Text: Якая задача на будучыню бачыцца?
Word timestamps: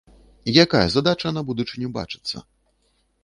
Якая 0.63 0.81
задача 0.95 1.33
на 1.37 1.43
будучыню 1.49 1.91
бачыцца? 1.97 2.37